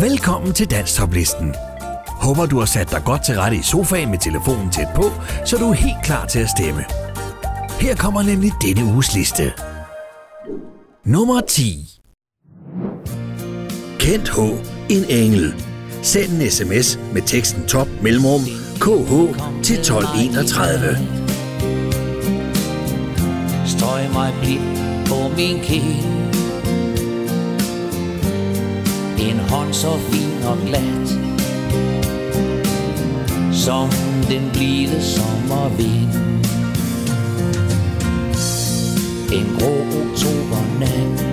Velkommen 0.00 0.52
til 0.52 0.70
Danstoplisten. 0.70 1.54
Håber 2.06 2.46
du 2.46 2.58
har 2.58 2.66
sat 2.66 2.90
dig 2.90 3.02
godt 3.04 3.24
til 3.24 3.34
rette 3.34 3.56
i 3.56 3.62
sofaen 3.62 4.10
med 4.10 4.18
telefonen 4.18 4.70
tæt 4.70 4.86
på, 4.94 5.02
så 5.44 5.56
du 5.56 5.68
er 5.70 5.72
helt 5.72 6.04
klar 6.04 6.26
til 6.26 6.38
at 6.38 6.48
stemme. 6.48 6.84
Her 7.80 7.94
kommer 7.96 8.22
nemlig 8.22 8.52
denne 8.62 8.84
uges 8.84 9.14
liste. 9.14 9.52
Nummer 11.04 11.40
10. 11.40 12.00
Kent 13.98 14.28
H. 14.28 14.38
En 14.88 15.04
engel. 15.08 15.54
Send 16.02 16.32
en 16.32 16.50
sms 16.50 16.98
med 17.14 17.22
teksten 17.22 17.66
top 17.66 17.88
mellemrum 18.02 18.40
KH 18.80 19.12
til 19.62 19.76
1231. 19.78 20.98
Strøg 23.66 24.12
mig 24.12 24.34
blidt 24.42 24.62
på 25.08 25.36
min 25.36 25.60
kæde 25.60 26.17
en 29.20 29.38
hånd 29.38 29.74
så 29.74 29.98
fin 29.98 30.44
og 30.46 30.58
glat 30.66 31.08
Som 33.52 33.90
den 34.28 34.50
blide 34.52 35.02
sommervind. 35.02 36.12
En 39.32 39.46
grå 39.58 39.74
oktobernat. 40.00 41.24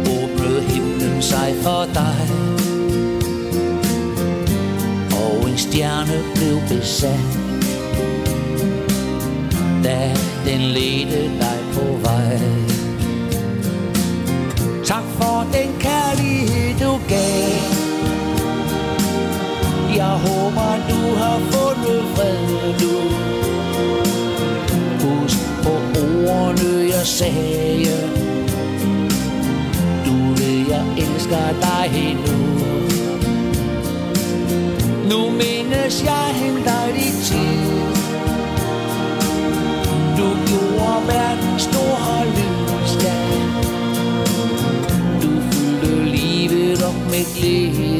Åbnede 0.00 0.62
himlen 0.62 1.22
sig 1.22 1.54
for 1.62 1.84
dig. 1.94 2.26
Og 5.12 5.50
en 5.50 5.58
stjerne 5.58 6.22
blev 6.34 6.60
besat 6.68 7.38
Da 9.84 10.14
den 10.44 10.60
ledte 10.60 11.22
dig 11.22 11.58
på 11.74 11.96
vej. 12.02 12.81
Tak 14.84 15.02
for 15.18 15.46
den 15.52 15.80
kærlighed 15.80 16.78
du 16.80 17.00
gav. 17.08 17.82
Jeg 19.96 20.14
håber 20.26 20.72
du 20.90 21.14
har 21.16 21.38
fundet 21.38 22.04
fred 22.14 22.38
nu. 22.82 22.96
Husk 25.02 25.38
på 25.62 25.70
ordene 26.28 26.88
jeg 26.96 27.06
sagde. 27.06 27.96
Du 30.06 30.14
ved 30.42 30.66
jeg 30.68 30.84
elsker 30.98 31.48
dig 31.60 31.90
endnu. 32.06 32.38
Nu 35.10 35.30
mindes 35.30 36.04
jeg 36.04 36.26
henter 36.34 36.86
dit 36.96 37.24
tid. 37.24 37.70
Du 40.18 40.28
gjorde 40.46 41.06
verden 41.06 41.58
stor 41.58 42.21
livet 47.22 47.91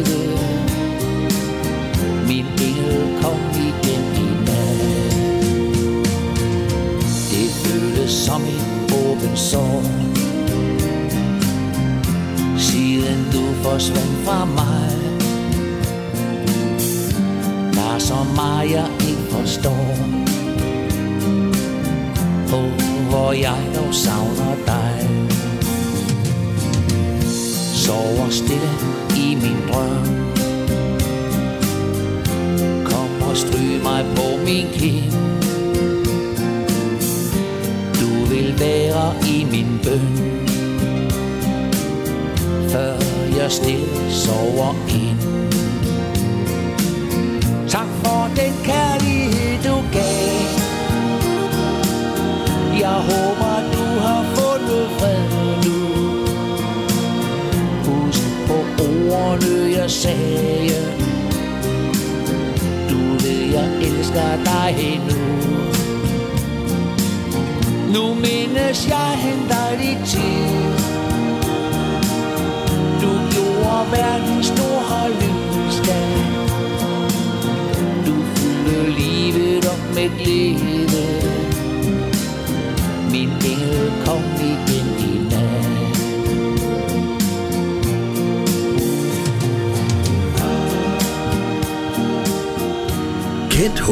Kent 93.62 93.80
H. 93.80 93.90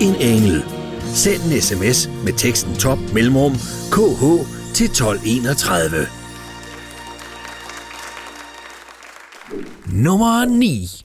En 0.00 0.14
engel. 0.14 0.64
Send 1.14 1.52
en 1.52 1.62
sms 1.62 2.08
med 2.24 2.32
teksten 2.32 2.74
top 2.74 2.98
mellemrum 3.14 3.52
KH 3.90 4.22
til 4.74 4.86
1231. 4.86 6.06
Nummer 9.86 10.44
9. 10.44 11.04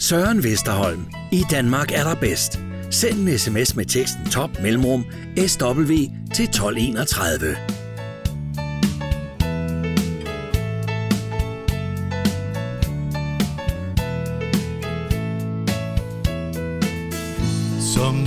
Søren 0.00 0.44
Vesterholm. 0.44 1.06
I 1.32 1.44
Danmark 1.50 1.92
er 1.92 2.04
der 2.04 2.14
bedst. 2.14 2.58
Send 2.90 3.28
en 3.28 3.38
sms 3.38 3.76
med 3.76 3.84
teksten 3.84 4.24
top 4.30 4.50
mellemrum 4.62 5.04
SW 5.46 5.92
til 6.34 6.44
1231. 6.44 7.77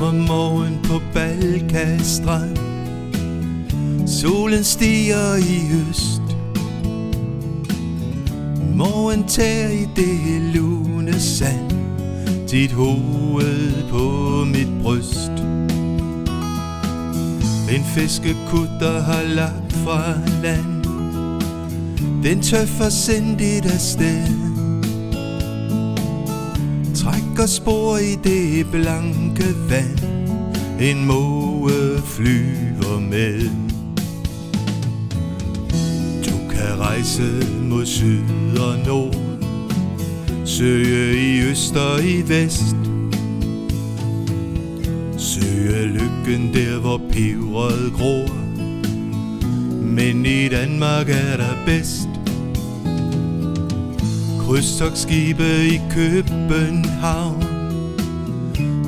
Sommermorgen 0.02 0.80
på 0.84 1.02
Balkastrand. 1.14 2.58
Solen 4.08 4.64
stiger 4.64 5.36
i 5.36 5.90
øst 5.90 6.22
Morgen 8.76 9.24
tager 9.28 9.70
i 9.70 9.88
det 9.96 10.42
lune 10.54 11.20
sand 11.20 11.72
Dit 12.52 12.72
hoved 12.72 13.90
på 13.90 14.46
mit 14.46 14.82
bryst. 14.84 15.32
En 17.72 17.84
fiskekutter 17.96 19.02
har 19.02 19.24
lagt 19.24 19.74
fra 19.74 20.14
land. 20.44 20.84
Den 22.24 22.42
tøffer 22.42 22.90
sindigt 22.90 23.66
afsted. 23.66 24.51
Trækker 27.02 27.46
spor 27.46 27.98
i 27.98 28.16
det 28.24 28.72
blanke 28.72 29.46
vand. 29.70 30.00
En 30.82 31.06
måge 31.06 32.02
flyver 32.06 33.00
med. 33.00 33.50
Du 36.26 36.50
kan 36.50 36.80
rejse 36.80 37.48
mod 37.70 37.86
syd 37.86 38.58
og 38.60 38.80
nord 38.88 39.16
Søge 40.46 41.14
i 41.14 41.42
øst 41.42 41.76
og 41.76 42.04
i 42.04 42.22
vest. 42.28 42.76
Søge 45.18 45.86
lykken 45.86 46.54
der 46.54 46.80
hvor 46.80 47.02
peberet 47.10 47.94
gror. 47.94 48.28
Men 49.82 50.26
i 50.26 50.48
Danmark 50.48 51.10
er 51.10 51.38
der 51.38 51.66
bedst. 51.66 52.11
Krydstogtskibe 54.52 55.68
i 55.68 55.82
København. 55.90 57.44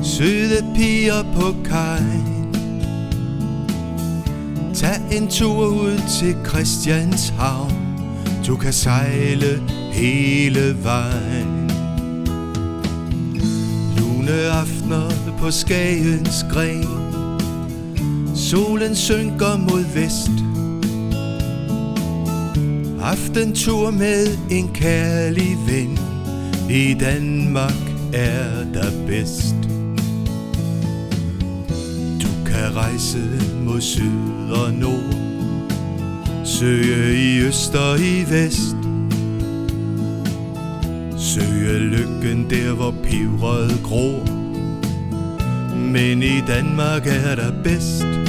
Søde 0.02 0.64
piger 0.74 1.22
på 1.34 1.54
kaj 1.64 2.02
Tag 4.74 5.00
en 5.12 5.28
tur 5.28 5.66
ud 5.66 6.00
til 6.18 6.36
Christianshavn. 6.48 7.72
Du 8.46 8.56
kan 8.56 8.72
sejle 8.72 9.62
hele 9.92 10.76
vejen. 10.82 11.70
Lune 13.96 14.50
aftener 14.50 15.10
på 15.38 15.50
Skagens 15.50 16.44
gren. 16.52 16.86
Solen 18.34 18.96
synker 18.96 19.56
mod 19.56 19.84
vest. 19.94 20.43
Aftentur 23.04 23.90
med 23.90 24.38
en 24.50 24.68
kærlig 24.74 25.56
ven. 25.66 25.98
I 26.70 26.94
Danmark 27.00 27.90
er 28.12 28.64
der 28.74 29.06
bedst. 29.06 29.54
Du 32.22 32.28
kan 32.46 32.76
rejse 32.76 33.18
mod 33.64 33.80
syd 33.80 34.50
og 34.50 34.72
nord. 34.72 35.14
Søge 36.44 37.18
i 37.18 37.38
øst 37.38 37.74
og 37.74 37.98
i 37.98 38.24
vest. 38.30 38.76
Søge 41.18 41.78
lykken 41.78 42.50
der 42.50 42.72
hvor 42.72 42.94
peberet 43.02 43.80
gror. 43.82 44.24
Men 45.76 46.22
i 46.22 46.40
Danmark 46.48 47.06
er 47.06 47.34
der 47.34 47.52
bedst. 47.64 48.23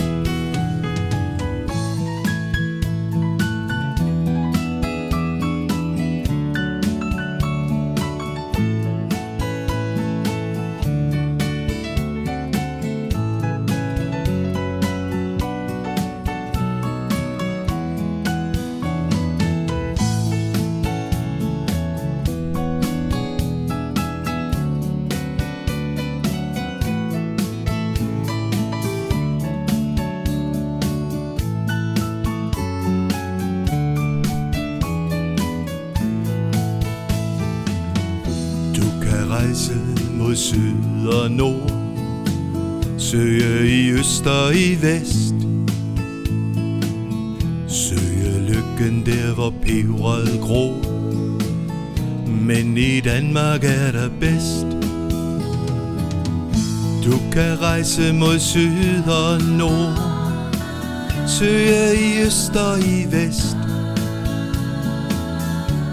Danmark 53.15 53.63
er 53.63 53.91
der 53.91 54.09
bedst. 54.19 54.65
Du 57.05 57.17
kan 57.31 57.61
rejse 57.61 58.13
mod 58.13 58.39
syd 58.39 59.03
og 59.07 59.41
nord. 59.41 59.99
Søge 61.27 61.95
i 61.95 62.21
øst 62.25 62.55
og 62.55 62.79
i 62.79 63.05
vest. 63.11 63.57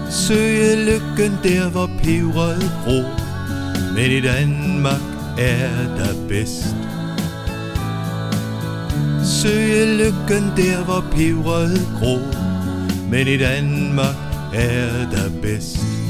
Søge 0.09 0.85
lykken 0.85 1.37
der 1.43 1.69
hvor 1.69 1.89
peberet 2.03 2.71
gror. 2.83 3.07
Men 3.93 4.11
i 4.11 4.21
Danmark 4.21 5.01
er 5.37 5.95
der 5.97 6.27
bedst. 6.27 6.75
Søge 9.41 9.97
lykken 9.97 10.51
der 10.57 10.83
hvor 10.83 11.03
peberet 11.11 11.87
gror. 11.99 12.21
Men 13.09 13.27
i 13.27 13.37
Danmark 13.37 14.15
er 14.53 15.09
der 15.11 15.41
bedst. 15.41 16.02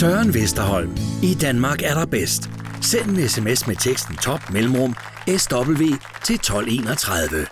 Søren 0.00 0.34
Vesterholm. 0.34 0.96
I 1.22 1.34
Danmark 1.40 1.82
er 1.82 1.94
der 1.94 2.06
bedst. 2.06 2.50
Send 2.80 3.10
en 3.10 3.28
sms 3.28 3.66
med 3.66 3.76
teksten 3.76 4.16
top 4.16 4.50
mellemrum 4.52 4.94
SW 5.36 5.82
til 6.24 6.34
1231. 6.34 7.46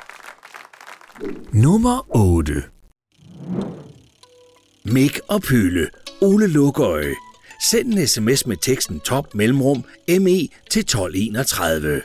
Nummer 1.53 2.17
8. 2.17 2.62
Mik 4.85 5.19
og 5.29 5.43
Pyle. 5.43 5.89
Ole 6.21 6.47
Lukøje. 6.47 7.15
Send 7.71 7.94
en 7.94 8.06
sms 8.06 8.47
med 8.47 8.56
teksten 8.56 9.00
top 9.00 9.35
mellemrum 9.35 9.85
ME 10.09 10.49
til 10.71 10.81
1231. 10.81 12.03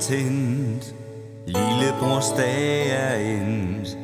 tændt. 0.00 0.94
Lillebrors 1.46 2.30
dag 2.36 2.90
er 2.90 3.14
endt. 3.14 3.98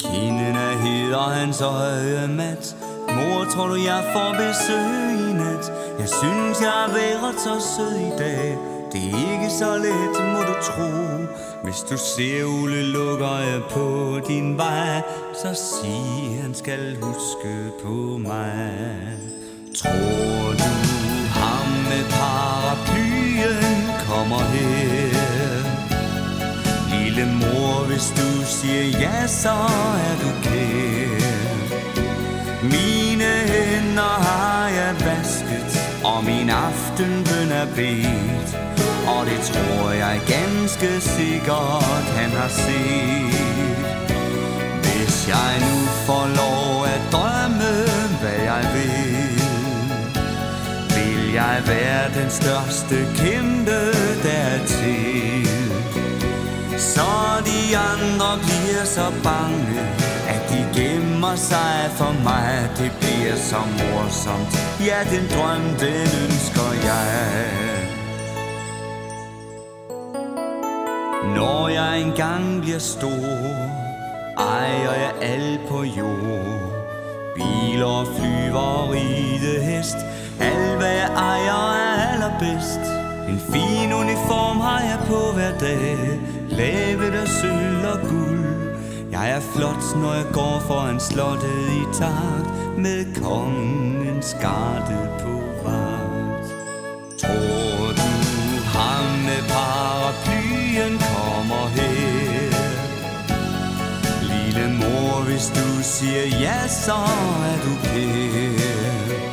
Kinden 0.00 0.56
er 0.56 0.76
hed 0.78 1.12
og 1.12 1.30
hans 1.30 1.60
øje 1.60 2.28
mat. 2.28 2.76
Mor, 3.08 3.44
tror 3.44 3.66
du 3.66 3.74
jeg 3.74 4.04
får 4.12 4.32
besøg 4.32 5.28
i 5.28 5.32
nat? 5.32 5.72
Jeg 5.98 6.08
synes 6.08 6.60
jeg 6.60 6.70
har 6.70 6.88
været 6.88 7.40
så 7.40 7.76
sød 7.76 7.96
i 7.96 8.12
dag. 8.18 8.58
Det 8.92 9.00
er 9.00 9.32
ikke 9.32 9.50
så 9.50 9.76
let, 9.76 10.32
må 10.32 10.40
du 10.40 10.54
tro. 10.62 10.90
Hvis 11.64 11.80
du 11.90 11.96
ser 11.96 12.44
Ole 12.44 12.82
lukker 12.82 13.38
jeg 13.38 13.60
på 13.70 14.18
din 14.28 14.58
vej. 14.58 15.02
Så 15.34 15.54
sig 15.54 16.40
han 16.42 16.54
skal 16.54 16.96
huske 17.02 17.70
på 17.84 18.18
mig. 18.18 18.72
Tror 19.76 20.52
du 20.60 20.72
ham 21.40 21.68
med 21.90 22.04
paraplyen 22.10 23.72
kommer 24.08 24.38
her? 24.38 25.01
Elske 27.22 27.34
mor, 27.34 27.86
hvis 27.86 28.12
du 28.16 28.44
siger 28.44 29.00
ja, 29.00 29.26
så 29.26 29.56
er 30.08 30.14
du 30.22 30.30
kær 30.42 31.32
Mine 32.62 33.30
hænder 33.52 34.16
har 34.28 34.68
jeg 34.68 34.94
vasket 35.00 36.00
Og 36.04 36.24
min 36.24 36.50
aftenbøn 36.50 37.50
er 37.52 37.66
bedt. 37.76 38.58
Og 39.06 39.26
det 39.26 39.40
tror 39.40 39.90
jeg 39.90 40.20
ganske 40.28 41.00
sikkert 41.00 42.04
han 42.18 42.30
har 42.30 42.48
set. 42.48 43.86
Hvis 44.82 45.28
jeg 45.28 45.52
nu 45.60 45.78
får 46.06 46.26
lov 46.40 46.84
at 46.94 47.02
drømme, 47.12 47.72
hvad 48.20 48.40
jeg 48.44 48.64
vil 48.74 49.40
Vil 50.96 51.32
jeg 51.32 51.62
være 51.66 52.22
den 52.22 52.30
største 52.30 52.96
kæmpe 53.16 53.80
dertil 54.22 55.61
så 56.82 57.10
de 57.44 57.76
andre 57.76 58.38
bliver 58.42 58.84
så 58.84 59.12
bange 59.22 59.80
At 60.28 60.42
de 60.50 60.80
gemmer 60.80 61.36
sig 61.36 61.90
for 61.96 62.12
mig. 62.24 62.70
Det 62.78 62.92
bliver 63.00 63.36
så 63.36 63.56
morsomt. 63.56 64.52
Ja, 64.86 64.98
den 65.16 65.24
drøm, 65.34 65.62
den 65.80 66.08
ønsker 66.24 66.70
jeg. 66.84 67.44
Når 71.36 71.68
jeg 71.68 72.00
engang 72.00 72.62
bliver 72.62 72.78
stor 72.78 73.28
Ejer 74.38 74.94
jeg 75.04 75.12
alt 75.20 75.60
på 75.68 75.84
jord. 75.84 76.60
Biler, 77.36 78.04
flyver, 78.16 78.92
ride 78.92 79.62
hest 79.64 79.96
Alt 80.40 80.76
hvad 80.76 80.92
jeg 80.92 81.10
ejer 81.16 81.72
er 81.72 82.12
allerbedst. 82.12 82.84
En 83.28 83.40
fin 83.52 83.92
uniform 83.92 84.60
har 84.60 84.80
jeg 84.80 84.98
på 85.06 85.32
hver 85.34 85.58
dag. 85.58 86.31
Lavet 86.56 87.14
af 87.14 87.28
sølv 87.28 87.84
og 87.92 88.00
guld. 88.08 88.32
Jeg 89.12 89.30
er 89.30 89.40
flot, 89.40 89.84
når 90.02 90.14
jeg 90.14 90.26
går 90.32 90.62
foran 90.66 91.00
slottet 91.00 91.66
i 91.80 91.84
takt 91.98 92.78
Med 92.78 93.22
kongens 93.22 94.36
garde 94.40 95.08
på 95.20 95.34
vagt. 95.64 96.48
Tror 97.20 97.86
du 98.00 98.10
ham 98.76 99.04
med 99.28 99.42
paraplyen 99.52 100.94
kommer 101.12 101.64
her? 101.76 102.52
Lille 104.30 104.66
mor, 104.80 105.24
hvis 105.24 105.46
du 105.56 105.82
siger 105.82 106.24
ja, 106.40 106.68
så 106.68 107.00
er 107.50 107.58
du 107.64 107.72
kær. 107.82 109.32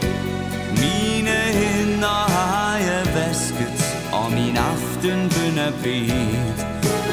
Mine 0.83 1.37
hænder 1.59 2.21
har 2.35 2.77
jeg 2.77 3.05
vasket 3.15 3.79
Og 4.13 4.31
min 4.31 4.57
aftenbøn 4.57 5.57
er 5.67 5.71
bedt. 5.83 6.68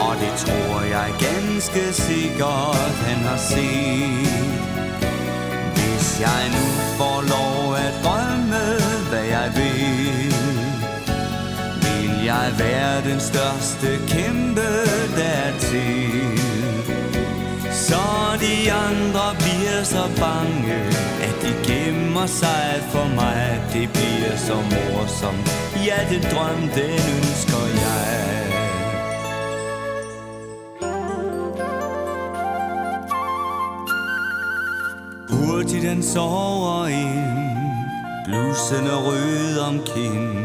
Og 0.07 0.15
det 0.21 0.33
tror 0.43 0.81
jeg 0.83 1.09
ganske 1.21 1.93
sikkert 1.93 2.95
han 3.07 3.21
har 3.29 3.37
set. 3.37 4.67
Hvis 5.75 6.21
jeg 6.21 6.43
nu 6.57 6.67
får 6.99 7.19
lov 7.35 7.75
at 7.75 7.95
drømme, 8.05 8.65
hvad 9.11 9.25
jeg 9.25 9.49
vil 9.55 10.35
Vil 11.85 12.25
jeg 12.25 12.49
være 12.59 13.03
den 13.11 13.21
største 13.21 13.89
kæmpe 14.09 14.69
dertil 15.17 16.39
Så 17.73 18.05
de 18.41 18.73
andre 18.73 19.27
bliver 19.39 19.83
så 19.85 20.05
bange 20.21 20.81
At 21.23 21.35
de 21.43 21.53
gemmer 21.73 22.27
sig 22.27 22.83
for 22.93 23.07
mig. 23.15 23.61
Det 23.73 23.91
bliver 23.93 24.37
så 24.37 24.55
morsomt. 24.55 25.51
Ja, 25.87 25.99
den 26.15 26.23
drøm, 26.23 26.61
den 26.61 27.01
ønsker 27.17 27.67
jeg. 27.83 28.36
Hurtigt 35.77 35.95
den 35.95 36.03
sover 36.03 36.87
ind 36.87 37.57
Blusen 38.25 38.87
er 38.87 39.01
rød 39.07 39.59
om 39.59 39.81
kind 39.95 40.39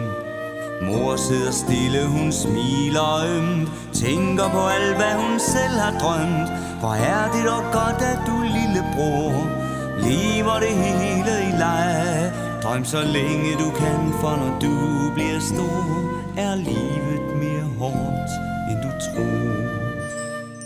Mor 0.82 1.16
sidder 1.16 1.52
stille, 1.52 2.06
hun 2.08 2.32
smiler 2.32 3.10
ømt. 3.36 3.70
Tænker 3.94 4.50
på 4.50 4.62
alt, 4.68 4.96
hvad 4.96 5.14
hun 5.24 5.40
selv 5.40 5.78
har 5.84 5.94
drømt. 6.00 6.50
Hvor 6.80 6.94
er 6.94 7.32
det 7.34 7.44
dog 7.52 7.64
godt, 7.80 8.02
at 8.12 8.20
du 8.28 8.36
lillebror 8.56 9.32
Lever 10.06 10.58
det 10.66 10.76
hele 10.84 11.34
i 11.50 11.52
leg. 11.64 12.32
Drøm 12.64 12.86
så 12.86 13.02
længe 13.02 13.52
du 13.64 13.70
kan, 13.82 14.00
for 14.22 14.34
når 14.42 14.60
du 14.66 14.76
bliver 15.14 15.40
stor 15.40 15.82
Er 16.38 16.56
livet 16.56 17.24
mere 17.44 17.68
hårdt, 17.80 18.32
end 18.70 18.80
du 18.86 18.92
tror. 19.06 19.42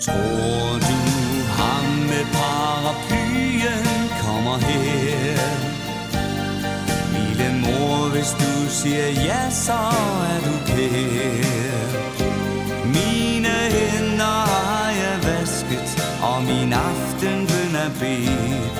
Tror 0.05 0.71
du 0.87 0.97
ham 1.59 1.85
med 2.09 2.25
paraply? 2.33 3.24
Kommer 4.55 4.67
her. 4.67 5.37
Lille 7.13 7.49
mor, 7.61 8.09
hvis 8.09 8.31
du 8.39 8.69
siger 8.69 9.07
ja, 9.09 9.49
så 9.49 9.79
er 10.33 10.39
du 10.45 10.55
kær. 10.67 11.87
Mine 12.85 13.55
hænder 13.75 14.39
har 14.53 14.89
jeg 14.89 15.17
vasket 15.23 15.89
Og 16.21 16.43
min 16.43 16.73
aftenbøn 16.73 17.75
er 17.85 17.91
bedt 17.99 18.77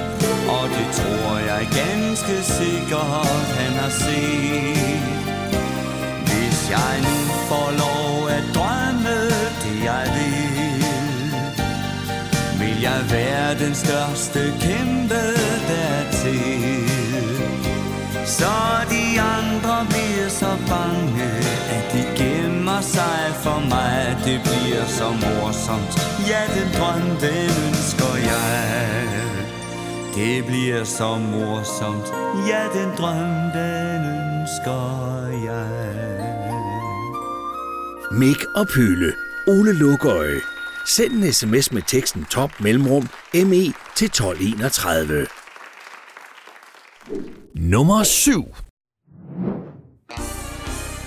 Og 0.50 0.70
det 0.76 0.88
tror 1.00 1.38
jeg 1.38 1.68
ganske 1.82 2.44
sikkert, 2.44 3.48
han 3.60 3.74
har 3.82 3.90
set. 3.90 5.06
Hvis 6.28 6.70
jeg 6.70 6.96
nu 7.08 7.18
får 7.50 7.70
lov 7.84 8.30
at 8.30 8.44
drømme 8.56 9.18
det 9.64 9.84
jeg 9.84 10.06
vil 10.16 10.86
Vil 12.60 12.82
jeg 12.82 13.02
være 13.12 13.60
den 13.60 13.76
største 13.76 14.54
kæmpe 14.60 14.95
så 20.40 20.52
bange 20.70 21.30
At 21.78 21.86
de 21.94 22.04
gemmer 22.20 22.82
sig 22.82 23.20
for 23.44 23.60
mig 23.70 24.18
Det 24.26 24.40
bliver 24.48 24.86
så 24.86 25.10
morsomt 25.24 25.94
Ja, 26.30 26.42
den 26.58 26.70
drøm, 26.78 27.08
den 27.26 27.52
ønsker 27.68 28.14
jeg 28.32 29.10
Det 30.16 30.46
bliver 30.46 30.84
så 30.84 31.18
morsomt 31.18 32.08
Ja, 32.50 32.62
den 32.80 32.90
drøm, 32.98 33.52
den 33.60 34.02
ønsker 34.20 34.84
jeg 35.46 35.96
Mik 38.12 38.46
og 38.56 38.68
Pøle. 38.68 39.14
Ole 39.48 39.74
Lukøje. 39.74 40.40
Send 40.88 41.14
en 41.14 41.34
sms 41.34 41.72
med 41.72 41.82
teksten 41.88 42.26
top 42.26 42.52
mellemrum 42.60 43.10
ME 43.34 43.74
til 43.96 44.06
1231. 44.06 45.28
Nummer 47.56 48.04
7. 48.04 48.56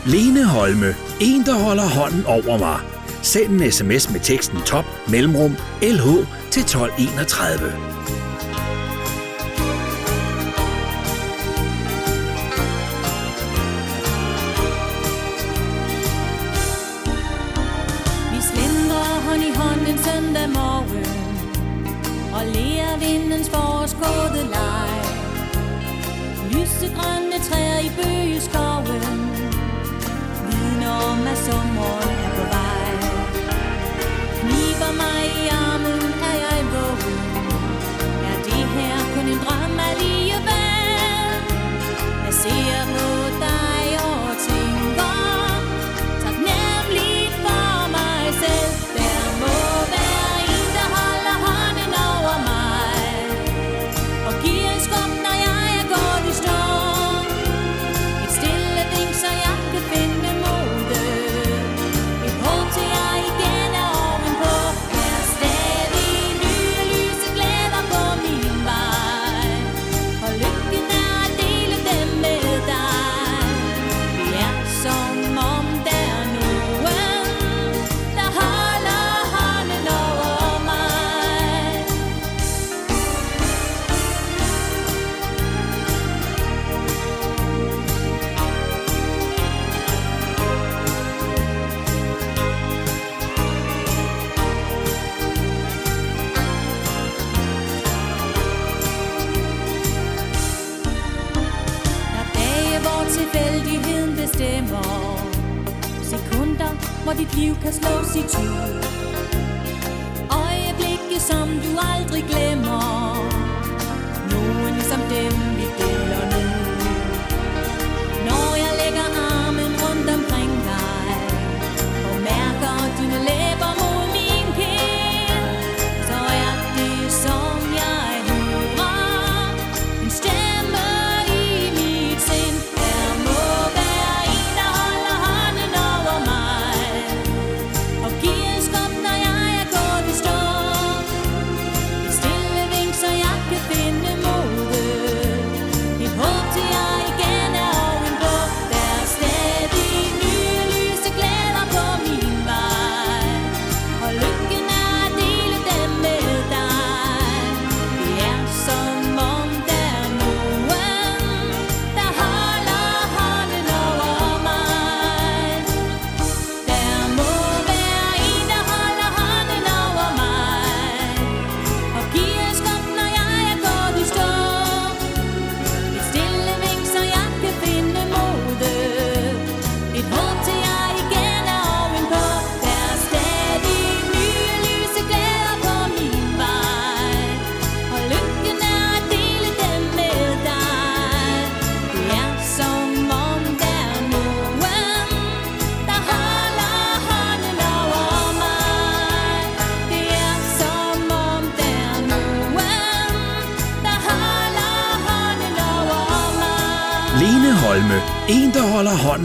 Lene 0.09 0.45
Holme. 0.45 0.95
En, 1.21 1.47
der 1.47 1.55
holder 1.55 1.89
hånden 1.89 2.27
over 2.27 2.59
mig. 2.59 2.81
Send 3.23 3.63
en 3.63 3.73
sms 3.73 4.11
med 4.13 4.21
teksten 4.21 4.59
top 4.67 4.85
mellemrum 5.09 5.57
LH 5.83 6.07
til 6.51 6.63
1231. 6.63 7.73
Vi 18.33 18.41
slindrer 18.51 19.21
hånd 19.27 19.43
i 19.43 19.53
hånd 19.57 19.81
en 19.93 19.99
søndag 19.99 20.49
morgen 20.49 21.07
Og 22.33 22.43
lærer 22.55 22.99
vindens 22.99 23.49
forårskåde 23.51 24.43
leg 24.55 25.01
Lysegrønne 26.53 27.39
træer 27.49 27.79
i 27.79 27.91
bøger 27.97 28.18
om 31.49 31.55
at 31.55 31.57
sommeren 31.57 32.15
er 32.25 32.31
på 32.37 32.43
vej 34.93 35.18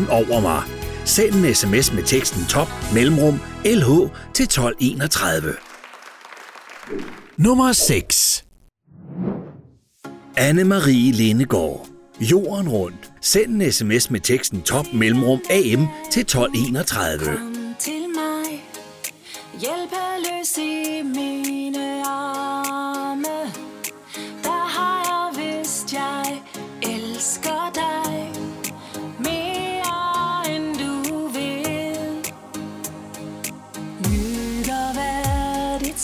holder 0.06 0.32
over 0.32 0.42
mig. 0.42 0.64
Send 1.06 1.34
en 1.36 1.56
sms 1.56 1.94
med 1.94 2.04
teksten 2.04 2.46
top 2.50 2.68
mellemrum 2.94 3.40
LH 3.66 3.90
til 4.34 4.44
1231. 4.44 5.54
Nummer 7.38 7.72
6. 7.72 8.46
Anne-Marie 10.38 11.12
Lindegård. 11.12 11.88
Jorden 12.20 12.70
rundt. 12.70 13.12
Send 13.22 13.62
en 13.62 13.72
sms 13.72 14.10
med 14.10 14.20
teksten 14.20 14.62
top 14.62 14.86
mellemrum 14.94 15.40
AM 15.50 15.88
til 16.12 16.22
1231. 16.22 17.26
Kom 17.26 17.76
til 17.80 18.06
mig, 18.16 18.66
hjælpeløs 19.60 20.58
i 20.58 21.02
min 21.04 21.33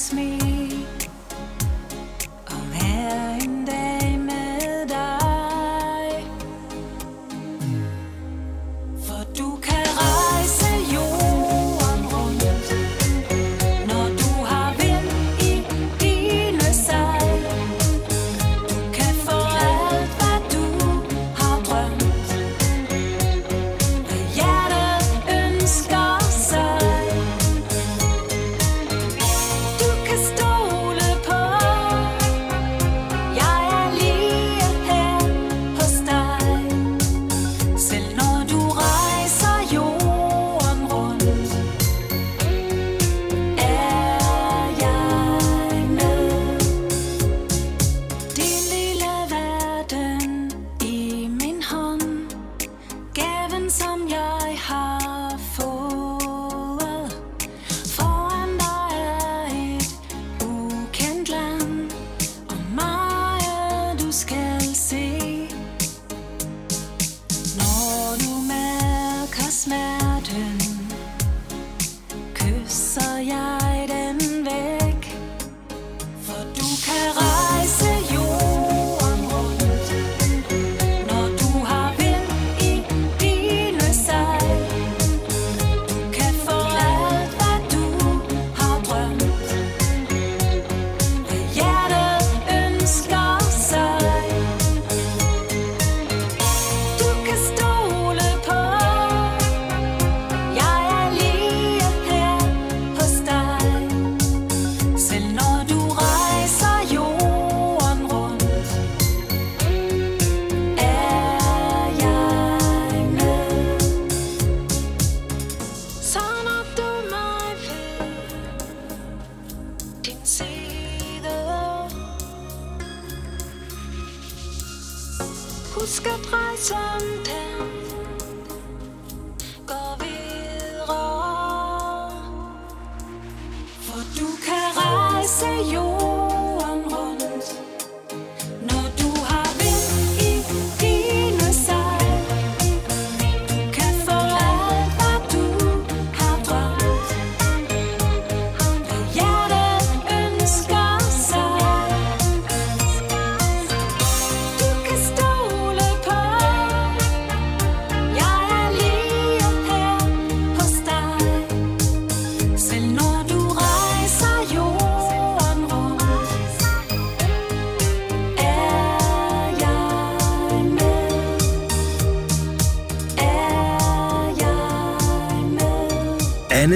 hver 0.08 0.28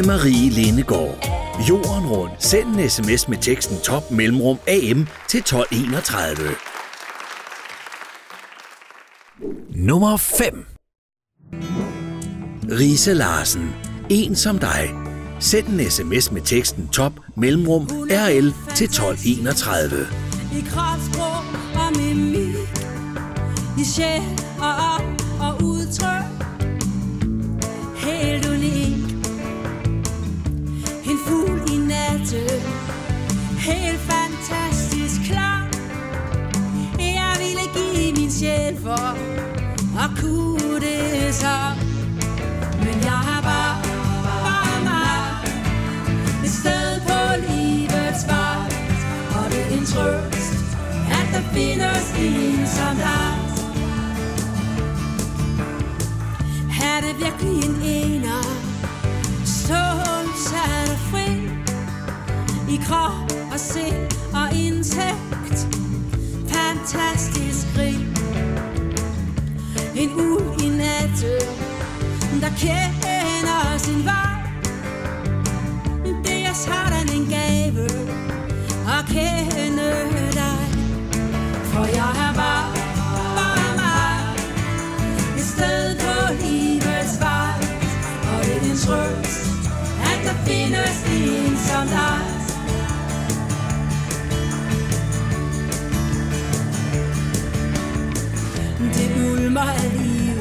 med 0.06 0.18
Marie 0.18 0.50
Lindegård. 0.50 1.26
Jorden 1.70 2.08
rundt. 2.08 2.44
Send 2.44 2.80
en 2.80 2.90
sms 2.90 3.28
med 3.28 3.38
teksten 3.38 3.78
top 3.84 4.12
mellemrum 4.12 4.58
AM 4.68 5.08
til 5.28 5.40
1231. 5.40 6.38
Nummer 9.76 10.18
5. 10.18 10.66
Rise 12.80 13.14
Larsen. 13.14 13.76
En 14.10 14.36
som 14.36 14.60
dig. 14.60 14.90
Send 15.40 15.68
en 15.68 15.92
sms 15.92 16.32
med 16.32 16.42
teksten 16.42 16.88
top 16.88 17.14
mellemrum 17.38 17.84
RL 18.10 18.54
til 18.76 18.86
1231. 18.86 20.08
i 20.58 20.62
kropssprog 20.62 21.44
og 21.76 21.98
mimik 21.98 22.56
I 23.80 23.84
sjæl 23.84 24.43
Helt 33.64 34.00
fantastisk 34.00 35.22
klar. 35.32 35.68
Jeg 37.00 37.36
ville 37.40 37.66
give 37.76 38.14
min 38.16 38.32
sjæl 38.32 38.78
for 38.82 39.18
At 40.04 40.10
kunne 40.22 40.80
det 40.80 41.36
så. 41.36 41.58
Men 42.80 43.04
jeg 43.04 43.20
har 43.28 43.42
bare, 43.42 43.76
bare 44.46 44.84
mig. 44.84 45.50
Et 46.46 46.52
sted 46.52 47.02
på 47.08 47.20
livets 47.48 48.24
vej. 48.28 48.66
Og 49.36 49.52
det 49.52 49.62
er 49.62 49.78
en 49.78 49.86
trøst 49.86 50.78
At 51.12 51.28
der 51.34 51.44
findes 51.54 52.06
en 52.20 52.68
som 52.68 52.96
dig. 52.96 53.34
Er 56.84 57.02
det 57.02 57.16
virkelig 57.20 57.70
en 57.70 57.82
ener? 57.82 58.44
Så 59.46 59.84
sat 60.50 60.90
og 60.92 61.00
fri 61.12 61.50
I 62.74 62.80
krop 62.88 63.23
at 63.54 63.60
se 63.60 63.94
og 64.34 64.56
indtægt 64.56 65.68
Fantastisk 66.48 67.68
rig. 67.78 68.08
En 69.96 70.10
ul 70.12 70.64
i 70.64 70.70
natten, 70.70 72.42
der 72.42 72.50
kender 72.58 73.78
sin 73.78 74.06
vej. 74.06 74.36
Det 76.24 76.46
er 76.46 76.54
sådan 76.54 77.08
en 77.16 77.26
gave 77.26 77.86
at 78.98 79.06
kende 79.08 79.92
dig. 80.34 80.64
For 81.64 81.86
jeg 81.86 82.12
er 82.28 82.34
bare, 82.34 82.76
bare 83.36 83.76
mig. 83.76 84.36
Livets 86.42 87.20
vej. 87.20 87.54
Og 88.34 88.46
det 88.46 88.72
er 88.72 88.78
trøst, 88.86 89.46
at 90.04 90.20
der 90.26 90.36
findes 90.46 91.04
en 91.12 91.58
som 91.58 91.88
dig. 91.88 92.33
mig 99.54 99.80
liv 99.94 100.38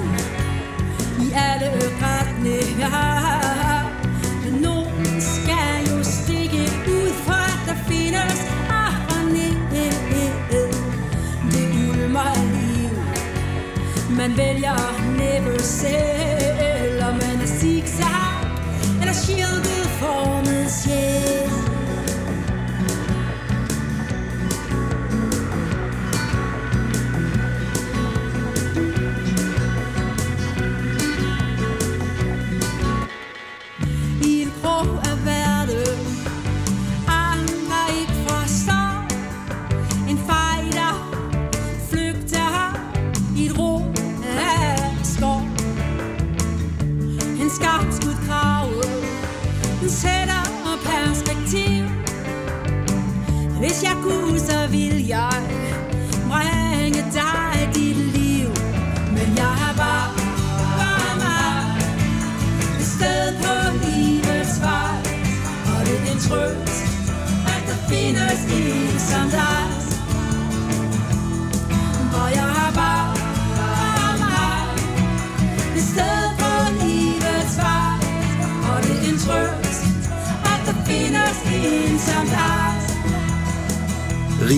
i 1.27 1.33
alle 1.35 1.71
retninger. 2.03 3.32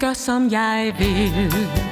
gør 0.00 0.12
som 0.12 0.50
jeg 0.50 0.94
vil. 0.98 1.85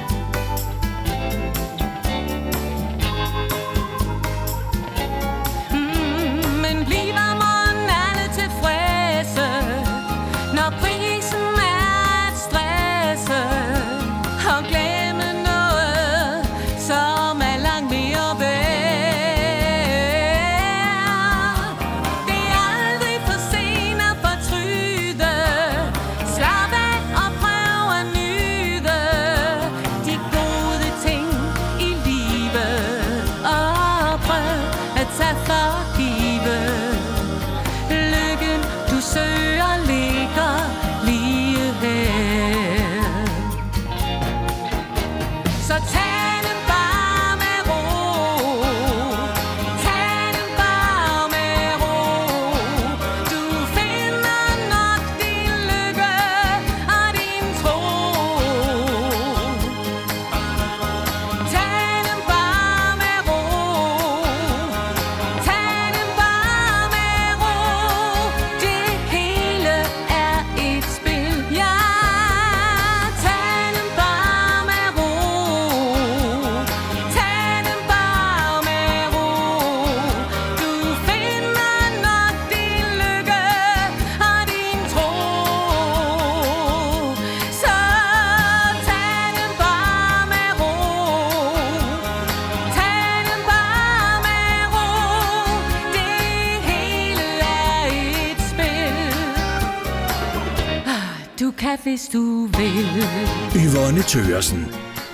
Thøgersen. 104.15 104.65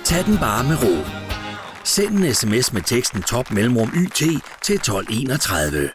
Tag 0.04 0.24
den 0.24 0.38
bare 0.38 0.64
med 0.64 0.76
ro. 0.82 1.04
Send 1.84 2.08
en 2.08 2.34
sms 2.34 2.72
med 2.72 2.82
teksten 2.82 3.22
top 3.22 3.50
mellemrum 3.50 3.88
YT 3.96 4.22
til 4.62 4.74
1231. 4.74 5.90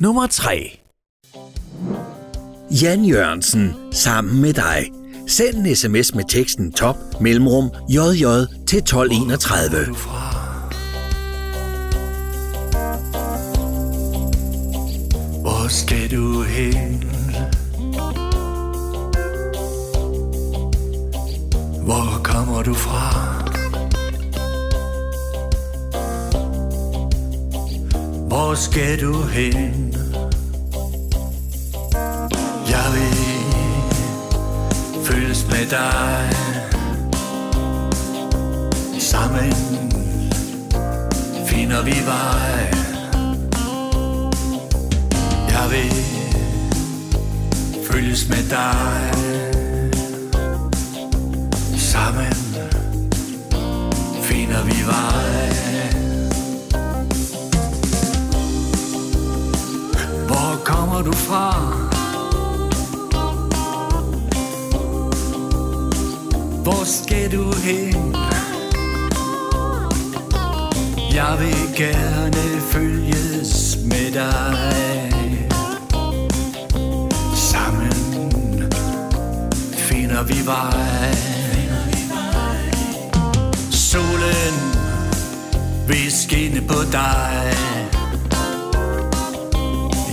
Nummer 0.00 0.26
3. 0.26 0.80
Jan 2.82 3.04
Jørgensen, 3.04 3.74
sammen 3.92 4.40
med 4.40 4.52
dig. 4.52 4.92
Send 5.28 5.56
en 5.56 5.76
sms 5.76 6.14
med 6.14 6.24
teksten 6.28 6.72
top 6.72 6.96
mellemrum 7.20 7.70
JJ 7.88 8.24
til 8.66 8.78
1231. 8.78 9.86
Hvor 15.42 15.68
skal 15.68 16.10
du 16.10 16.42
hen? 16.42 17.25
Hvor 21.86 22.20
kommer 22.24 22.62
du 22.62 22.74
fra? 22.74 23.32
Hvor 28.28 28.54
skal 28.54 29.00
du 29.00 29.22
hen? 29.22 29.94
Jeg 32.70 32.86
vil 32.94 33.16
følges 35.04 35.46
med 35.46 35.66
dig 35.70 36.30
Sammen 38.98 39.52
finder 41.46 41.82
vi 41.84 41.96
vej 42.06 42.70
Jeg 45.48 45.70
vil 45.70 45.92
følges 47.90 48.28
med 48.28 48.50
dig 48.50 49.55
finder 54.56 54.74
vi 54.74 54.86
vej 54.86 55.48
Hvor 60.26 60.64
kommer 60.64 61.02
du 61.02 61.12
fra? 61.12 61.52
Hvor 66.62 66.84
skal 66.84 67.32
du 67.32 67.52
hen? 67.64 68.16
Jeg 71.14 71.36
vil 71.38 71.76
gerne 71.76 72.60
følges 72.60 73.78
med 73.84 74.12
dig 74.12 75.12
Sammen 77.34 77.92
finder 79.72 80.22
vi 80.22 80.46
vej 80.46 81.35
Solen 84.26 84.54
vil 85.88 86.12
skinne 86.12 86.60
på 86.60 86.74
dig. 86.92 87.54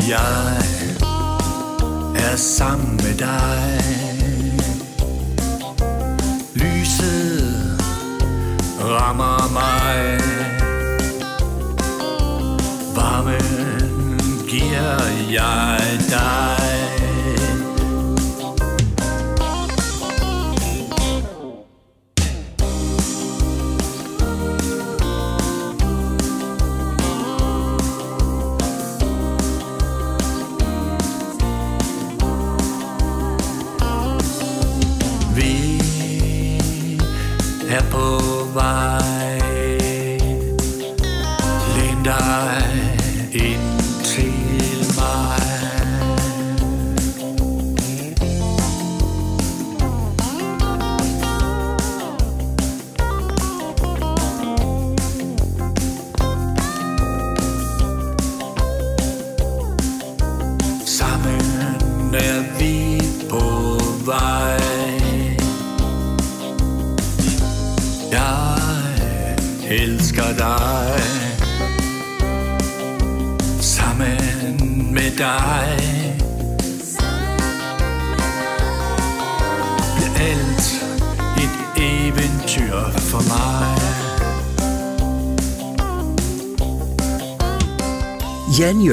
Jeg 0.10 0.58
er 2.16 2.36
sammen 2.36 2.96
med 2.96 3.18
dig. 3.18 3.80
Lyset 6.54 7.82
rammer 8.80 9.52
mig. 9.54 10.20
Varmen 12.96 14.48
giver 14.50 15.08
jeg 15.32 15.80
dig. 16.10 16.53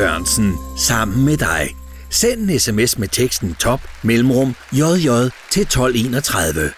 Jørgensen 0.00 0.54
sammen 0.76 1.24
med 1.24 1.36
dig. 1.36 1.76
Send 2.10 2.50
en 2.50 2.58
sms 2.58 2.98
med 2.98 3.08
teksten 3.08 3.54
top 3.54 3.80
mellemrum 4.02 4.54
jj 4.72 5.08
til 5.50 5.62
1231. 5.62 6.70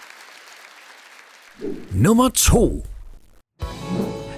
Nummer 1.91 2.29
2 2.29 2.85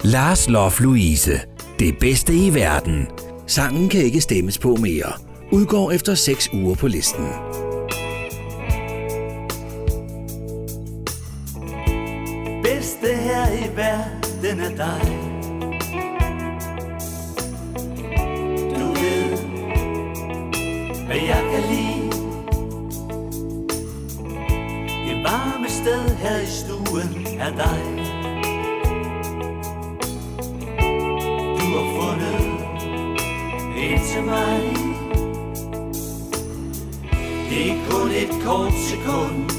Lars 0.04 0.50
Lof 0.50 0.80
Louise. 0.80 1.42
Det 1.80 1.98
bedste 2.00 2.34
i 2.34 2.54
verden. 2.54 3.08
Sangen 3.48 3.90
kan 3.90 4.02
ikke 4.02 4.22
stemmes 4.22 4.58
på 4.58 4.76
mere. 4.76 5.14
Udgår 5.52 5.92
efter 5.92 6.16
6 6.16 6.50
uger 6.54 6.76
på 6.76 6.88
listen. 6.88 7.28
bedste 12.64 13.08
her 13.08 13.66
i 13.66 13.76
verden 13.76 14.60
er 14.60 14.76
dig 14.76 15.35
hvad 21.16 21.24
jeg 21.24 21.44
kan 21.52 21.64
lide. 21.70 22.12
Det 25.08 25.24
varme 25.24 25.70
sted 25.70 26.16
her 26.16 26.42
i 26.42 26.46
stuen 26.46 27.28
er 27.40 27.50
dig. 27.50 27.82
Du 31.60 31.66
har 31.76 31.88
fundet 32.00 32.42
ind 33.78 34.00
til 34.14 34.24
mig. 34.24 34.62
Det 37.50 37.72
er 37.72 37.90
kun 37.90 38.12
et 38.12 38.44
kort 38.46 38.74
sekund 38.74 39.52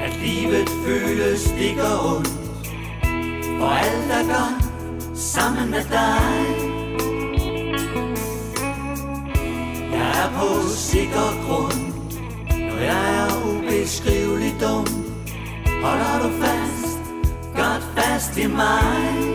at 0.00 0.16
livet 0.22 0.68
føles 0.86 1.44
det 1.44 1.74
ondt. 2.04 2.28
For 3.58 3.68
alt 3.68 4.10
er 4.10 4.24
godt 4.34 5.18
sammen 5.18 5.70
med 5.70 5.84
dig. 5.90 6.73
Er 10.24 10.30
på 10.38 10.68
sikker 10.68 11.46
grund. 11.46 11.92
Når 12.48 12.78
jeg 12.78 13.16
er 13.24 13.30
ubeskrivelig 13.48 14.54
dum 14.60 14.86
Holder 15.82 16.18
du 16.22 16.30
fast, 16.40 16.98
godt 17.56 17.84
fast 17.96 18.38
i 18.38 18.46
mig. 18.46 19.33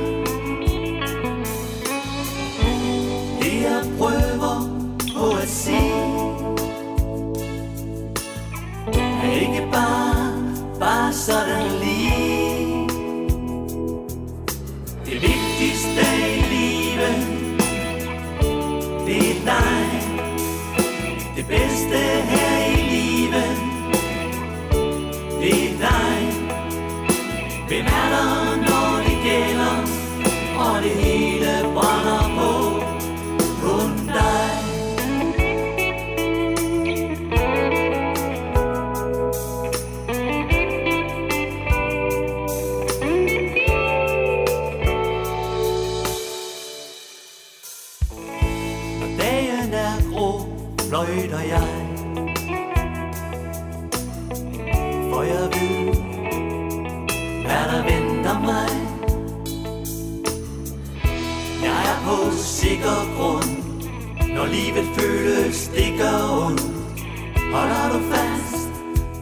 natten 49.70 49.74
er 49.74 50.12
grå, 50.12 50.46
fløjter 50.90 51.40
jeg. 51.40 51.70
For 55.12 55.22
jeg 55.24 55.46
ved, 55.54 55.94
hvad 57.42 57.64
der 57.72 57.84
venter 57.84 58.40
mig. 58.40 58.70
Jeg 61.64 61.80
er 61.92 62.00
på 62.06 62.32
sikker 62.38 63.18
grund 63.18 63.64
Når 64.36 64.46
livet 64.46 64.86
føles 64.98 65.56
stikker 65.56 66.46
ondt. 66.46 66.62
Holder 67.54 67.90
du 67.94 68.00
fast, 68.12 68.70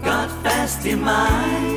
godt 0.04 0.32
fast 0.44 0.86
i 0.86 0.96
mig. 0.96 1.77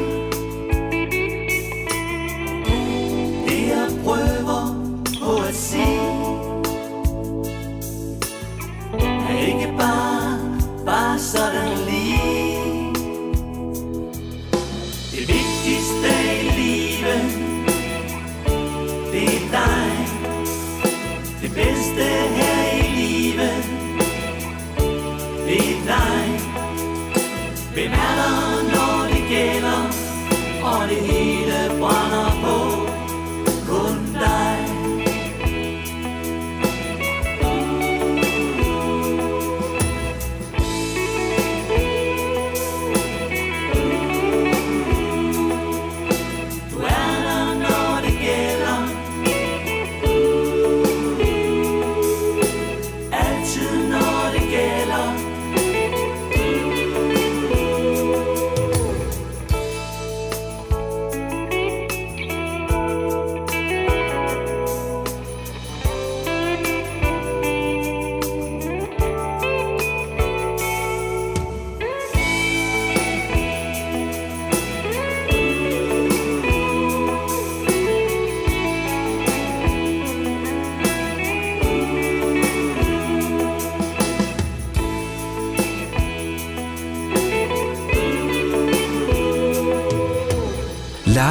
Det 22.01 22.30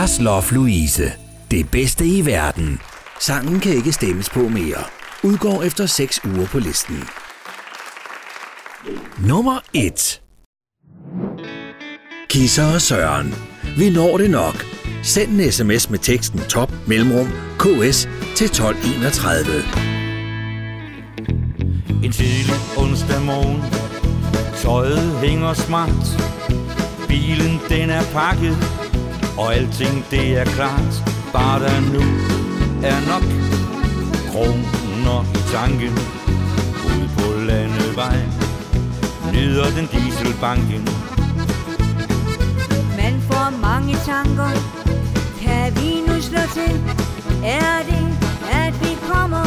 Lars 0.10 0.22
Lof 0.22 0.52
Louise. 0.52 1.12
Det 1.52 1.72
bedste 1.72 2.06
i 2.06 2.26
verden. 2.26 2.80
Sangen 3.20 3.60
kan 3.60 3.72
ikke 3.72 3.92
stemmes 3.92 4.30
på 4.30 4.40
mere. 4.40 4.84
Udgår 5.24 5.64
efter 5.64 5.86
6 5.86 6.20
uger 6.26 6.48
på 6.48 6.60
listen. 6.60 7.04
Nummer 9.28 9.60
1. 9.74 10.22
Kisser 12.30 12.74
og 12.74 12.82
Søren. 12.82 13.36
Vi 13.78 13.90
når 13.90 14.18
det 14.18 14.32
nok. 14.32 14.66
Send 15.04 15.42
en 15.42 15.52
sms 15.52 15.90
med 15.90 16.00
teksten 16.00 16.40
top 16.40 16.72
mellemrum 16.88 17.28
ks 17.58 18.10
til 18.36 18.46
1231. 18.46 19.46
En 22.04 22.12
tidlig 22.12 22.56
onsdag 22.78 23.22
morgen 23.22 23.62
Tøjet 24.56 25.20
hænger 25.20 25.54
smart 25.54 26.06
Bilen 27.08 27.60
den 27.70 27.90
er 27.90 28.04
pakket 28.14 28.79
og 29.40 29.56
alting 29.56 30.06
det 30.12 30.38
er 30.38 30.46
klart 30.46 30.94
Bare 31.34 31.60
der 31.60 31.80
nu 31.94 32.04
er 32.84 33.00
nok. 33.12 33.26
Kroner 34.32 35.20
i 35.40 35.42
tanken 35.52 35.94
Ud 36.90 37.08
på 37.18 37.40
landevej 37.46 38.20
Nyder 39.34 39.70
den 39.78 39.88
dieselbanken 39.94 40.84
Man 42.98 43.22
får 43.22 43.50
mange 43.62 43.96
tanker. 44.06 44.52
Kan 45.42 45.76
vi 45.76 45.90
nu 46.08 46.22
slå 46.22 46.42
til? 46.54 46.82
Er 47.44 47.84
det, 47.90 48.06
at 48.52 48.74
vi 48.82 48.98
kommer? 49.12 49.46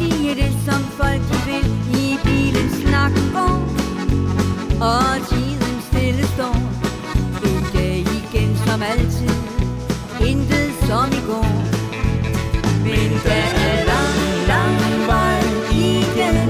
Lige 0.00 0.34
det, 0.34 0.52
som 0.66 0.80
folk 0.98 1.20
de 1.30 1.38
vil. 1.50 1.66
I 2.00 2.18
bilen 2.24 2.70
snakken 2.70 3.36
om, 3.36 3.62
Og 4.80 5.14
de 5.30 5.53
som 8.74 8.82
altid 8.82 9.30
Intet 10.20 10.70
som 10.86 11.08
i 11.12 11.22
går 11.26 11.54
Men 12.82 13.10
der 13.24 13.48
er 13.68 13.78
lang, 13.90 14.18
lang 14.52 14.78
vej 15.10 15.42
igen 15.70 16.48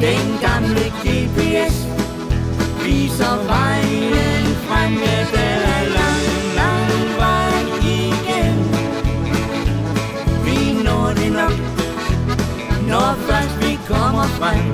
Den 0.00 0.26
gamle 0.44 0.86
GPS 1.04 1.76
viser 2.84 3.36
vejen 3.48 4.46
frem, 4.66 4.92
ja, 4.92 5.18
der 5.32 5.56
er 5.76 5.84
lang, 5.98 6.24
lang 6.60 6.90
vej 7.18 7.54
igen. 7.82 8.58
Vi 10.44 10.82
når 10.84 11.12
det 11.16 11.32
nok, 11.32 11.56
når 12.88 13.14
først 13.28 13.60
vi 13.60 13.78
kommer 13.88 14.26
frem. 14.38 14.64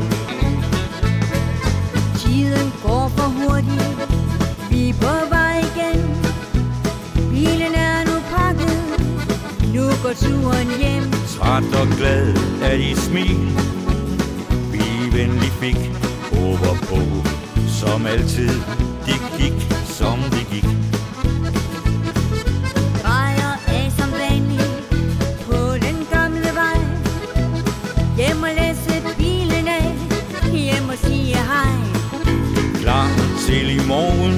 Tiden 2.18 2.72
går 2.82 3.08
for 3.16 3.28
hurtigt, 3.28 4.12
vi 4.70 4.88
er 4.88 4.94
på 4.94 5.30
vej 5.30 5.39
går 10.10 10.28
turen 10.28 10.68
hjem. 10.78 11.12
Træt 11.38 11.80
og 11.80 11.86
glad 11.98 12.36
af 12.62 12.78
dit 12.78 12.98
smil 12.98 13.40
Vi 14.72 14.82
venlig 15.18 15.52
fik 15.60 15.76
over 16.42 16.74
på 16.88 17.00
Som 17.68 18.06
altid 18.06 18.60
Det 19.06 19.20
gik 19.38 19.72
som 19.84 20.18
det 20.30 20.46
gik 20.52 20.66
drejer 23.02 23.52
af 23.68 23.92
som 23.98 24.10
vanligt 24.12 24.82
på 25.46 25.58
den 25.86 25.96
gamle 26.12 26.50
vej. 26.60 26.78
Hjem 28.16 28.42
og 28.42 28.52
læse 28.60 29.02
bilen 29.18 29.68
af, 29.68 29.94
hjem 30.52 30.88
og 30.88 30.98
sige 31.04 31.36
hej. 31.36 31.72
Klar 32.82 33.08
til 33.46 33.70
i 33.70 33.80
morgen 33.88 34.36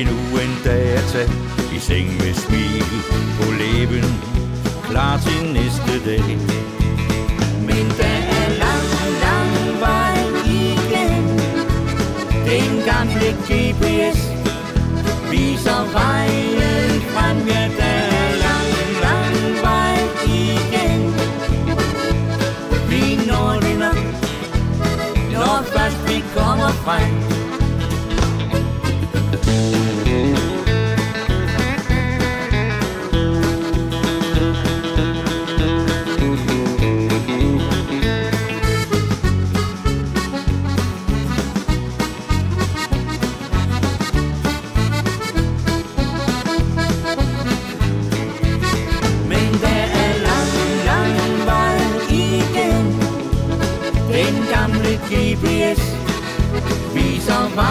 Endnu 0.00 0.38
en 0.42 0.54
dag 0.64 0.96
at 0.96 1.04
tage 1.12 1.30
I 1.76 1.78
seng 1.78 2.08
med 2.16 2.34
smil 2.34 2.84
på 3.38 3.52
læben 3.52 4.33
Klar 4.90 5.18
til 5.18 5.52
næste 5.52 6.10
dag 6.10 6.38
Men 7.66 7.86
der 7.98 8.18
er 8.38 8.48
lang, 8.64 8.88
lang 9.24 9.80
vej 9.80 10.16
igen. 10.44 11.24
Den 12.44 12.82
gamle 12.86 13.28
GPS 13.48 14.18
viser 15.30 15.92
vejen 15.92 17.00
frem, 17.12 17.36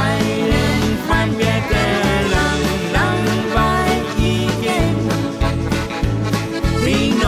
vejen 0.04 0.97
frem, 1.08 1.30
ja, 1.39 1.58
der 1.72 1.89
er 2.14 2.22
lang, 2.36 2.64
lang 2.97 3.26
igen. 4.18 4.95
Vi. 6.86 7.24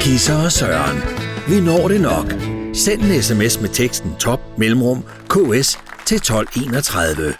Kisser 0.00 0.44
og 0.44 0.52
Søren. 0.52 1.02
Vi 1.48 1.60
når 1.60 1.88
det 1.88 2.00
nok. 2.00 2.32
Send 2.74 3.02
en 3.02 3.22
sms 3.22 3.60
med 3.60 3.68
teksten 3.68 4.14
top 4.18 4.40
mellemrum 4.58 5.04
ks 5.28 5.78
til 6.06 6.16
1231. 6.16 7.34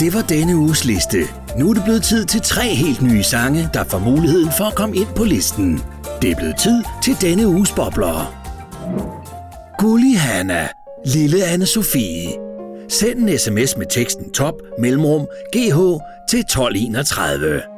Det 0.00 0.14
var 0.14 0.22
denne 0.22 0.56
uges 0.56 0.84
liste. 0.84 1.39
Nu 1.58 1.70
er 1.70 1.74
det 1.74 1.84
blevet 1.84 2.02
tid 2.02 2.24
til 2.26 2.40
tre 2.40 2.74
helt 2.74 3.02
nye 3.02 3.22
sange, 3.22 3.70
der 3.74 3.84
får 3.84 3.98
muligheden 3.98 4.52
for 4.58 4.64
at 4.64 4.74
komme 4.74 4.96
ind 4.96 5.08
på 5.16 5.24
listen. 5.24 5.82
Det 6.22 6.30
er 6.30 6.36
blevet 6.36 6.56
tid 6.56 6.82
til 7.04 7.16
denne 7.20 7.48
uges 7.48 7.72
bobler. 7.72 8.34
Gulli 9.78 10.12
Hanna, 10.12 10.68
Lille 11.04 11.44
anne 11.44 11.66
Sofie. 11.66 12.28
Send 12.88 13.18
en 13.18 13.38
sms 13.38 13.76
med 13.76 13.86
teksten 13.90 14.32
top 14.32 14.54
mellemrum 14.78 15.26
gh 15.52 15.98
til 16.30 16.40
1231. 16.40 17.69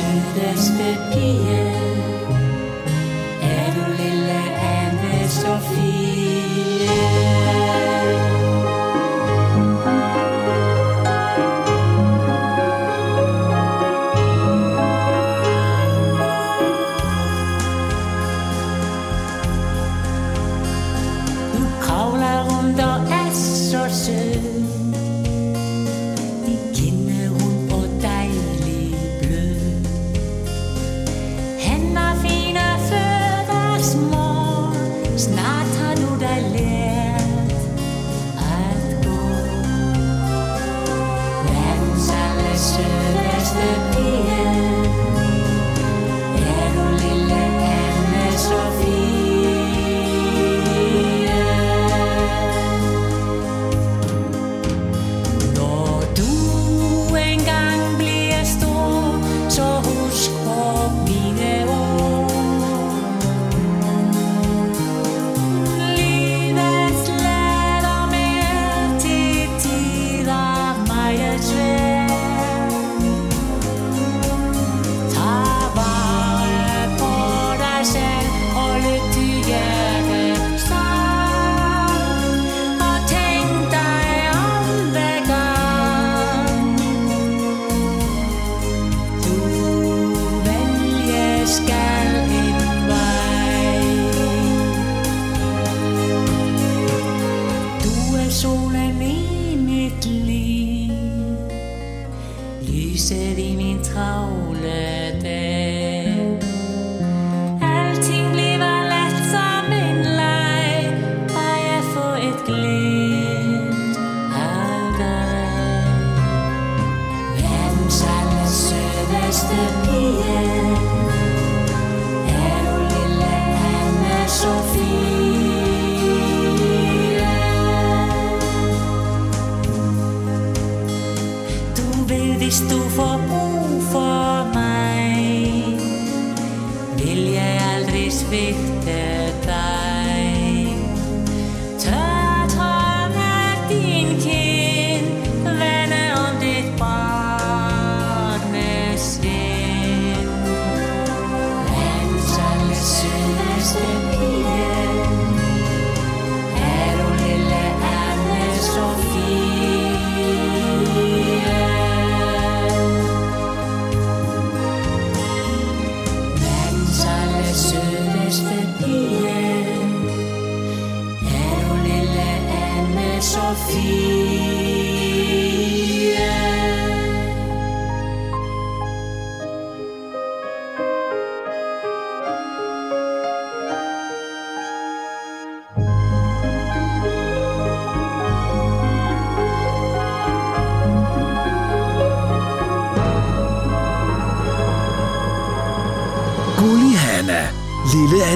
sur 0.00 0.72
des 0.76 0.78
pépiers. 0.78 1.69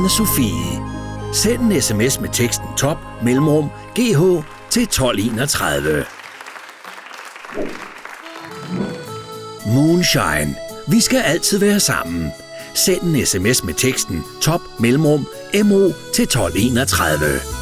Anne 0.04 0.10
Sofie. 0.10 0.82
Send 1.32 1.72
en 1.72 1.82
sms 1.82 2.20
med 2.20 2.28
teksten 2.32 2.66
top 2.76 2.96
mellemrum 3.22 3.70
gh 3.94 4.44
til 4.70 4.82
1231. 4.82 6.04
Moonshine. 9.66 10.54
Vi 10.88 11.00
skal 11.00 11.18
altid 11.18 11.58
være 11.58 11.80
sammen. 11.80 12.32
Send 12.74 13.02
en 13.02 13.26
sms 13.26 13.64
med 13.64 13.74
teksten 13.74 14.24
top 14.40 14.60
mellemrum 14.78 15.26
mo 15.64 15.92
til 16.14 16.22
1231. 16.22 17.53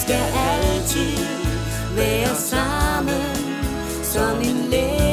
skal 0.00 0.24
altid 0.36 1.16
være 1.96 2.34
sammen 2.36 3.36
Som 4.02 4.40
en 4.40 4.70
læge. 4.70 5.09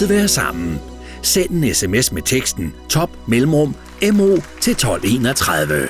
Altid 0.00 0.14
være 0.14 0.28
sammen. 0.28 0.80
Send 1.22 1.50
en 1.50 1.74
sms 1.74 2.12
med 2.12 2.22
teksten 2.22 2.74
top 2.88 3.10
mellemrum 3.26 3.74
mo 4.12 4.36
til 4.60 4.70
1231. 4.70 5.88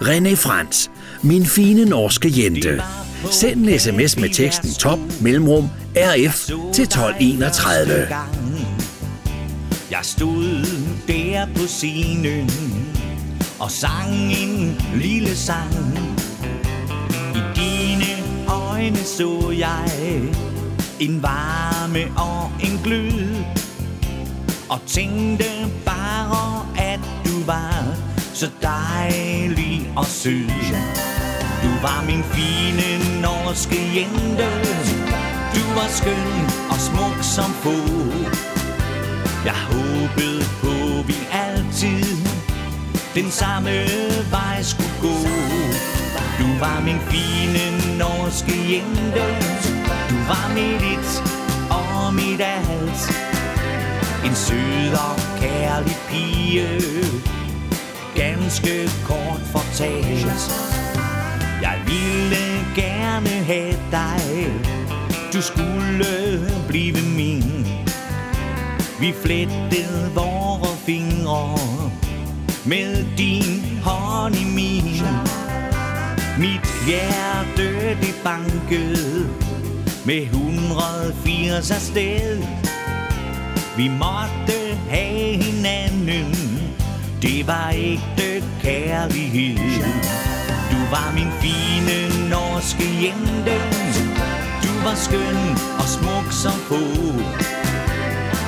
René 0.00 0.34
Frans. 0.34 0.90
Min 1.22 1.46
fine 1.46 1.84
norske 1.84 2.32
jente. 2.36 2.82
Send 3.30 3.68
en 3.68 3.78
sms 3.78 4.16
med 4.16 4.28
teksten 4.28 4.70
top 4.70 4.98
mellemrum 5.20 5.68
rf 5.96 6.46
til 6.74 6.84
1231. 6.84 7.92
Jeg 9.90 10.00
stod 10.02 10.66
der 11.08 11.46
på 11.56 11.66
scenen 11.66 12.50
og 13.58 13.70
sang 13.70 14.32
en 14.32 14.80
lille 14.94 15.36
sang. 15.36 15.98
I 17.34 17.40
dine 17.56 18.22
øjne 18.48 18.96
så 18.96 19.54
jeg 19.58 20.47
en 21.00 21.22
varme 21.22 22.12
og 22.16 22.52
en 22.60 22.80
glød. 22.84 23.44
Og 24.68 24.80
tænkte 24.86 25.44
bare, 25.84 26.66
at 26.78 27.00
du 27.26 27.44
var 27.46 27.84
så 28.34 28.50
dejlig 28.62 29.92
og 29.96 30.06
sød. 30.06 30.50
Du 31.62 31.70
var 31.82 32.04
min 32.06 32.22
fine 32.24 33.20
norske 33.22 33.78
jente. 33.96 34.48
Du 35.54 35.64
var 35.74 35.88
skøn 35.88 36.46
og 36.70 36.78
smuk 36.78 37.18
som 37.22 37.52
få. 37.52 37.76
Jeg 39.44 39.58
håbede 39.70 40.44
på, 40.62 41.02
vi 41.06 41.16
altid 41.32 42.16
den 43.14 43.30
samme 43.30 43.70
vej 44.30 44.62
skulle 44.62 44.96
gå. 45.00 45.16
Du 46.38 46.58
var 46.60 46.82
min 46.84 47.00
fine 47.10 47.98
norske 47.98 48.54
jente. 48.72 49.67
Du 50.10 50.14
var 50.14 50.48
mit 50.54 50.82
et 50.82 51.22
og 51.70 52.14
mit 52.14 52.40
alt. 52.40 53.02
En 54.24 54.34
sød 54.34 54.92
og 54.92 55.16
kærlig 55.40 55.96
pige. 56.08 56.68
Ganske 58.14 58.90
kort 59.04 59.40
fortalt. 59.52 60.50
Jeg 61.62 61.78
ville 61.86 62.46
gerne 62.74 63.28
have 63.28 63.76
dig. 63.90 64.52
Du 65.32 65.42
skulle 65.42 66.50
blive 66.68 66.96
min. 67.16 67.66
Vi 69.00 69.14
flettede 69.22 70.10
vores 70.14 70.78
fingre 70.86 71.58
med 72.64 73.16
din 73.18 73.78
hånd 73.82 74.34
i 74.34 74.44
min. 74.44 75.02
Mit 76.38 76.68
hjerte 76.86 77.88
det 78.00 78.14
bankede 78.24 79.28
med 80.08 80.22
180 80.22 81.70
afsted. 81.70 82.42
Vi 83.76 83.88
måtte 83.88 84.58
have 84.90 85.42
hinanden, 85.42 86.34
det 87.22 87.46
var 87.46 87.70
ægte 87.74 88.44
kærlighed. 88.62 89.56
Du 90.70 90.78
var 90.90 91.12
min 91.14 91.32
fine 91.42 92.28
norske 92.30 92.84
jente, 93.02 93.56
du 94.62 94.72
var 94.84 94.94
skøn 94.94 95.38
og 95.78 95.88
smuk 95.88 96.32
som 96.32 96.58
få. 96.70 96.84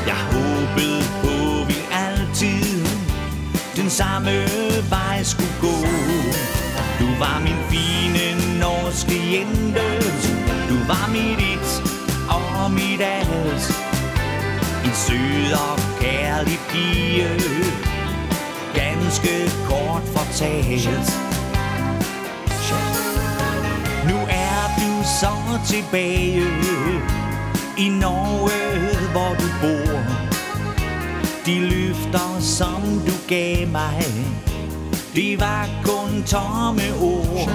Jeg 0.07 0.21
håbede 0.33 1.05
på, 1.23 1.65
vi 1.69 1.79
altid 1.93 2.87
den 3.77 3.91
samme 3.91 4.33
vej 4.91 5.23
skulle 5.23 5.57
gå. 5.61 5.77
Du 7.01 7.09
var 7.19 7.41
min 7.41 7.61
fine 7.71 8.59
norske 8.61 9.17
jente, 9.33 9.87
du 10.69 10.77
var 10.89 11.11
mit 11.13 11.50
et 12.71 12.75
mit 12.75 13.01
alt. 13.01 13.75
En 14.85 14.95
sød 14.95 15.53
og 15.53 15.79
kærlig 16.01 16.59
pige, 16.69 17.29
ganske 18.75 19.51
kort 19.69 20.03
fortalt. 20.17 21.11
Nu 24.09 24.17
er 24.29 24.63
du 24.79 25.05
så 25.21 25.59
tilbage 25.67 26.47
i 27.79 27.89
Norge, 27.89 28.61
hvor 29.13 29.35
du 29.41 29.47
bor. 29.61 30.01
De 31.47 31.61
løfter, 31.61 32.41
som 32.41 32.83
du 33.07 33.13
gav 33.29 33.69
mig, 33.69 34.05
det 35.15 35.41
var 35.41 35.69
kun 35.85 36.23
tomme 36.23 36.83
ord. 37.01 37.51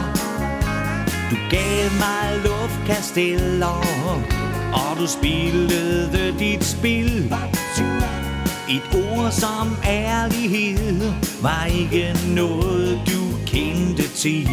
Du 1.31 1.35
gav 1.49 1.91
mig 1.99 2.39
luftkasteller, 2.43 4.34
og 4.75 4.97
du 4.99 5.07
spillede 5.07 6.39
dit 6.39 6.63
spil. 6.63 7.33
Et 8.69 8.81
ord 8.93 9.31
som 9.31 9.77
ærlighed 9.87 11.11
var 11.41 11.65
ikke 11.65 12.15
noget, 12.27 12.99
du 13.07 13.21
kendte 13.45 14.07
til. 14.07 14.47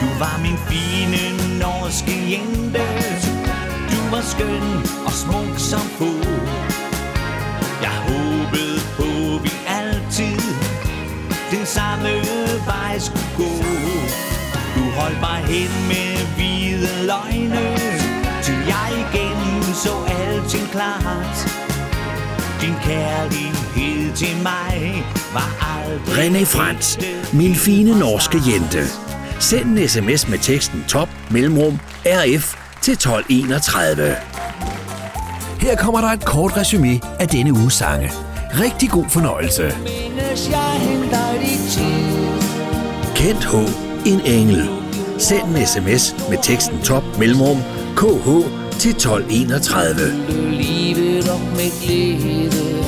Du 0.00 0.08
var 0.18 0.40
min 0.42 0.58
fine 0.68 1.22
norske 1.58 2.14
jente, 2.32 2.86
du 3.92 4.00
var 4.10 4.22
skøn 4.22 4.66
og 5.06 5.12
smuk 5.12 5.58
som 5.58 5.80
få. 5.98 6.12
Jeg 7.82 7.96
håbede 8.08 8.78
på, 8.98 9.38
vi 9.42 9.52
altid 9.66 10.40
den 11.50 11.66
samme 11.66 12.10
vej 12.66 12.98
skulle 12.98 13.30
gå. 13.36 13.52
Du 14.76 14.84
holdt 14.98 15.20
mig 15.20 15.40
hen 15.54 15.72
med 15.88 16.10
hvide 16.36 17.06
løgne, 17.06 17.83
så 19.74 19.90
alting 20.08 20.68
klart. 20.70 21.36
Din 22.60 22.74
kærlighed 22.82 24.16
til 24.16 24.36
mig 24.42 25.04
var 25.32 25.78
aldrig 25.78 26.14
René 26.14 26.44
Frans, 26.44 26.98
min 27.32 27.54
fine 27.54 27.98
norske 27.98 28.38
jente. 28.46 28.82
Send 29.40 29.78
en 29.78 29.88
sms 29.88 30.28
med 30.28 30.38
teksten 30.38 30.84
top 30.88 31.08
mellemrum 31.30 31.78
RF 32.06 32.54
til 32.82 32.92
1231. 32.92 34.16
Her 35.60 35.76
kommer 35.76 36.00
der 36.00 36.08
et 36.08 36.24
kort 36.24 36.56
resume 36.56 37.00
af 37.20 37.28
denne 37.28 37.52
uges 37.52 37.74
sange. 37.74 38.12
Rigtig 38.60 38.90
god 38.90 39.04
fornøjelse. 39.08 39.62
Kent 43.16 43.44
H. 43.44 43.54
En 44.06 44.20
engel. 44.20 44.68
Send 45.18 45.56
en 45.56 45.66
sms 45.66 46.14
med 46.30 46.38
teksten 46.42 46.80
top 46.82 47.02
mellemrum 47.18 47.58
KH 47.96 48.63
til 48.78 48.90
1231. 48.90 49.94
livet 50.52 51.28
op 51.30 51.40
med 51.40 51.70
glæde 51.86 52.84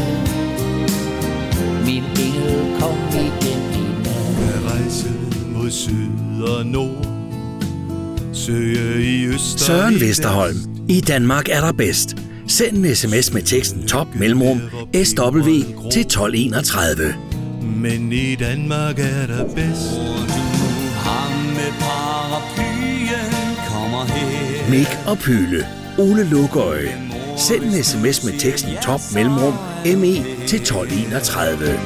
Min 1.85 2.05
engel 2.05 2.81
kom 2.81 2.99
igen 3.11 3.63
i 3.73 3.87
nat 4.05 4.73
rejse 4.73 5.11
mod 5.55 5.71
syd 5.71 6.43
og 6.43 6.67
nord 6.67 7.07
Søge 8.33 9.05
i 9.05 9.27
øst 9.27 9.61
Søren 9.61 10.01
Vesterholm. 10.01 10.57
I 10.89 11.01
Danmark 11.01 11.49
er 11.49 11.61
der 11.61 11.73
bedst. 11.73 12.17
Send 12.49 12.77
en 12.77 12.95
sms 12.95 13.33
med 13.33 13.43
teksten 13.43 13.87
top 13.87 14.07
mellemrum 14.15 14.61
SW 15.05 15.51
til 15.93 16.01
1231. 16.01 17.15
Men 17.63 18.13
i 18.13 18.35
Danmark 18.35 18.99
er 18.99 19.27
der 19.27 19.45
bedst 19.45 20.01
Ham 20.97 21.33
med 21.55 21.73
paraplyen. 21.81 23.46
Mik 24.71 24.99
og 25.07 25.19
Pyle. 25.19 25.67
Ole 25.99 26.25
Lukøje. 26.25 27.03
Send 27.37 27.63
en 27.63 27.85
sms 27.85 28.25
med 28.25 28.39
teksten 28.39 28.77
top 28.83 29.01
mellemrum 29.15 29.55
ME 29.85 30.15
til 30.47 30.61
1231. 30.61 31.81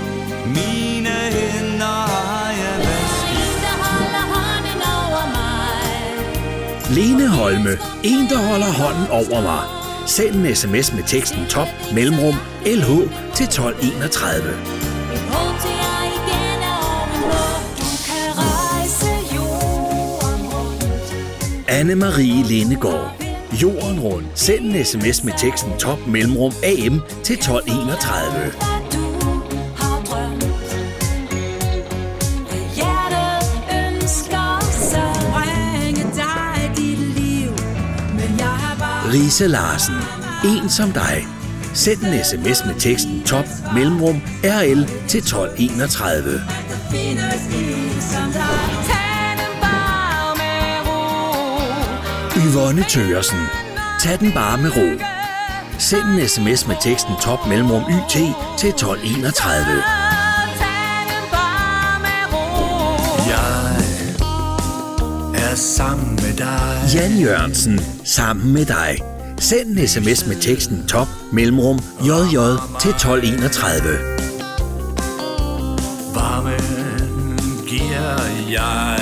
Mine 0.47 1.09
hænder 1.09 1.85
har 1.85 2.51
jeg 2.51 2.79
vasket. 2.79 3.31
Lene 6.95 7.29
Holme. 7.29 7.71
En, 8.05 8.27
der 8.31 8.39
holder 8.39 8.73
hånden 8.73 9.11
over 9.11 9.43
mig. 9.43 9.63
Send 10.07 10.35
en 10.35 10.55
sms 10.55 10.93
med 10.93 11.03
teksten 11.07 11.47
top 11.49 11.69
mellemrum 11.95 12.35
LH 12.67 12.89
til 13.35 13.45
1231. 13.45 14.80
Anne-Marie 21.71 22.43
Lindegård. 22.43 23.23
Jorden 23.62 24.01
rundt. 24.01 24.27
Send 24.35 24.64
en 24.64 24.85
sms 24.85 25.25
med 25.25 25.33
teksten 25.39 25.73
top 25.79 25.99
mellemrum 26.07 26.53
AM 26.64 27.01
til 27.25 27.35
1231. 27.35 28.33
Hvad 28.33 28.51
du 28.93 29.05
har 29.77 30.03
drømt. 30.05 30.45
Hvad 32.49 32.75
hjertet 32.77 33.43
ønsker 33.87 34.61
sig. 34.91 35.12
Bringe 35.33 36.05
dig 36.14 36.71
dit 36.77 36.99
liv, 36.99 37.51
men 38.14 38.39
jeg 38.39 38.47
har 38.47 38.77
bare 38.79 39.12
Rise 39.12 39.47
Larsen. 39.49 39.97
En 40.45 40.71
som 40.71 40.93
dig. 40.93 41.27
Send 41.75 42.03
en 42.03 42.25
sms 42.25 42.66
med 42.66 42.81
teksten 42.81 43.23
top 43.23 43.47
mellemrum 43.75 44.23
RL 44.45 44.87
til 45.09 45.18
1231. 45.18 46.41
findes 46.91 47.47
en 47.47 48.01
som 48.01 48.33
dig. 48.33 48.80
Yvonne 52.51 52.85
Tøresen. 52.89 53.39
Tag 54.01 54.21
den 54.21 54.33
bare 54.33 54.59
med 54.59 54.77
ro. 54.77 55.05
Send 55.79 56.03
en 56.03 56.29
sms 56.29 56.67
med 56.67 56.77
teksten 56.81 57.15
top 57.23 57.47
mellemrum 57.49 57.83
YT 57.83 58.13
til 58.59 58.69
1231. 58.69 59.65
Tag 59.65 59.77
den 61.11 61.25
bare 61.33 62.01
med 62.01 62.23
ro. 62.33 62.47
Jeg 63.33 63.77
er 65.51 65.55
sammen 65.55 66.15
med 66.15 66.37
dig 66.37 66.95
Jan 66.95 67.19
Jørgensen. 67.19 67.81
Sammen 68.05 68.53
med 68.53 68.67
dig. 68.67 68.99
Send 69.39 69.79
en 69.79 69.89
sms 69.89 70.27
med 70.27 70.37
teksten 70.37 70.87
top 70.87 71.09
mellemrum 71.33 71.79
JJ 72.01 72.39
til 72.81 72.91
1231. 72.91 73.99
Varmen 76.15 77.39
giver 77.69 78.23
jeg 78.51 79.00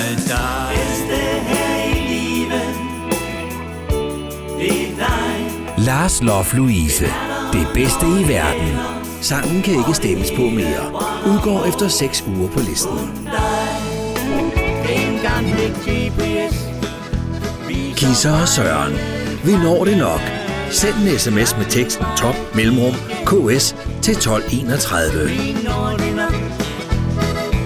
Lars 5.85 6.21
Lof 6.23 6.53
Louise. 6.53 7.05
Det 7.53 7.67
bedste 7.73 8.05
i 8.05 8.27
verden. 8.27 8.77
Sangen 9.21 9.61
kan 9.61 9.73
ikke 9.73 9.93
stemmes 9.93 10.31
på 10.31 10.41
mere. 10.41 10.85
Udgår 11.25 11.65
efter 11.65 11.87
6 11.87 12.23
uger 12.27 12.49
på 12.49 12.59
listen. 12.59 12.97
Kisser 17.95 18.41
og 18.41 18.47
Søren. 18.47 18.93
Vi 19.43 19.51
når 19.51 19.85
det 19.85 19.97
nok. 19.97 20.21
Send 20.71 20.95
en 20.95 21.19
sms 21.19 21.57
med 21.57 21.65
teksten 21.69 22.05
top 22.17 22.35
mellemrum 22.55 22.93
KS 23.25 23.75
til 24.01 24.11
1231. 24.11 25.29
Vi 25.29 25.57
når 25.63 25.95
det 25.99 26.15
nok 26.15 26.33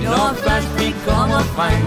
Når 0.03 0.35
først 0.47 0.79
vi 0.79 0.95
kommer 1.07 1.39
frem 1.39 1.83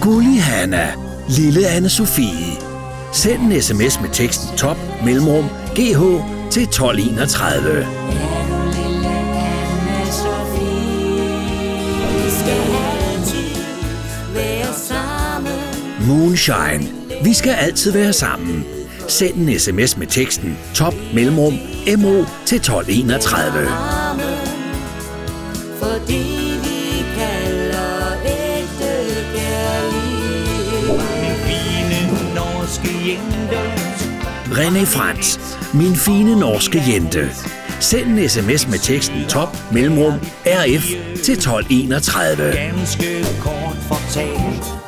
Gulli 0.00 0.36
Hanna. 0.36 0.92
Lille 1.28 1.68
anne 1.68 1.88
Sofie. 1.88 2.49
Send 3.12 3.52
en 3.52 3.62
sms 3.62 4.00
med 4.00 4.08
teksten 4.12 4.56
top 4.56 4.76
mellemrum 5.04 5.44
GH 5.74 6.02
til 6.50 6.62
1231. 6.62 7.86
Vi 12.24 12.30
skal 12.30 12.60
altid 13.02 13.54
være 14.34 14.74
sammen. 14.74 16.08
Moonshine. 16.08 16.92
Vi 17.24 17.34
skal 17.34 17.52
altid 17.52 17.92
være 17.92 18.12
sammen. 18.12 18.64
Send 19.08 19.34
en 19.34 19.58
sms 19.58 19.96
med 19.96 20.06
teksten 20.06 20.58
top 20.74 20.94
mellemrum 21.14 21.54
MO 21.98 22.24
til 22.46 22.56
1231. 22.56 23.99
René 34.60 34.84
Frans, 34.84 35.40
min 35.74 35.96
fine 35.96 36.40
norske 36.40 36.82
jente. 36.88 37.30
Send 37.80 38.18
en 38.18 38.28
sms 38.28 38.68
med 38.68 38.78
teksten 38.78 39.24
top 39.28 39.56
mellemrum 39.72 40.12
RF 40.46 40.86
til 41.24 41.34
1231. 41.34 42.52
Ganske 42.52 43.26
kort 43.40 43.76
fortalt 43.88 44.79